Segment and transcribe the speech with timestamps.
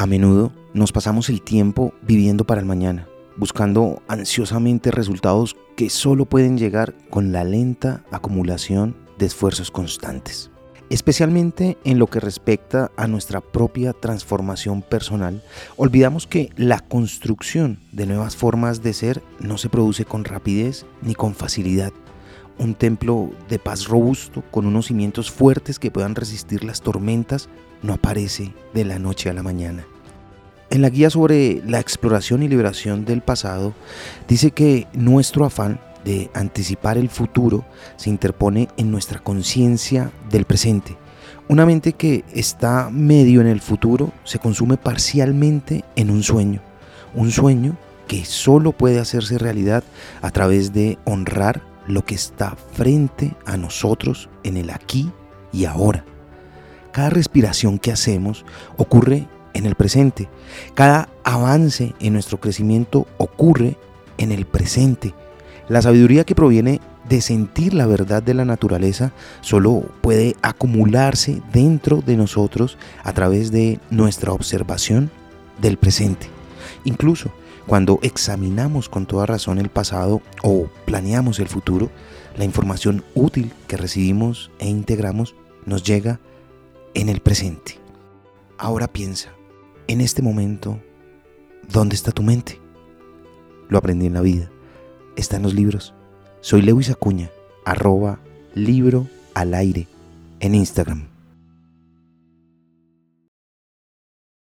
[0.00, 6.24] A menudo nos pasamos el tiempo viviendo para el mañana, buscando ansiosamente resultados que solo
[6.24, 10.52] pueden llegar con la lenta acumulación de esfuerzos constantes.
[10.88, 15.42] Especialmente en lo que respecta a nuestra propia transformación personal,
[15.76, 21.16] olvidamos que la construcción de nuevas formas de ser no se produce con rapidez ni
[21.16, 21.92] con facilidad.
[22.58, 27.48] Un templo de paz robusto, con unos cimientos fuertes que puedan resistir las tormentas,
[27.82, 29.84] no aparece de la noche a la mañana.
[30.70, 33.74] En la guía sobre la exploración y liberación del pasado,
[34.28, 37.64] dice que nuestro afán de anticipar el futuro
[37.96, 40.96] se interpone en nuestra conciencia del presente.
[41.48, 46.60] Una mente que está medio en el futuro se consume parcialmente en un sueño.
[47.14, 49.84] Un sueño que solo puede hacerse realidad
[50.20, 55.10] a través de honrar lo que está frente a nosotros en el aquí
[55.52, 56.04] y ahora.
[56.92, 58.44] Cada respiración que hacemos
[58.76, 60.28] ocurre en el presente.
[60.74, 63.76] Cada avance en nuestro crecimiento ocurre
[64.18, 65.14] en el presente.
[65.68, 72.02] La sabiduría que proviene de sentir la verdad de la naturaleza solo puede acumularse dentro
[72.02, 75.10] de nosotros a través de nuestra observación
[75.60, 76.28] del presente.
[76.84, 77.30] Incluso
[77.68, 81.90] cuando examinamos con toda razón el pasado o planeamos el futuro,
[82.36, 86.18] la información útil que recibimos e integramos nos llega
[86.94, 87.78] en el presente.
[88.58, 89.30] Ahora piensa,
[89.86, 90.80] en este momento,
[91.70, 92.60] ¿dónde está tu mente?
[93.68, 94.50] Lo aprendí en la vida
[95.18, 95.94] está en los libros.
[96.40, 97.30] Soy Lewis Acuña,
[97.64, 98.20] arroba
[98.54, 99.86] libro al aire
[100.40, 101.17] en Instagram.